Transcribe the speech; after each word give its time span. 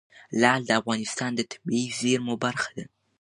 لعل 0.41 0.61
د 0.65 0.71
افغانستان 0.81 1.31
د 1.35 1.41
طبیعي 1.51 1.85
زیرمو 1.99 2.35
برخه 2.43 2.69
ده. 2.77 2.85